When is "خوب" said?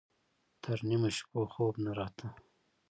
1.53-1.73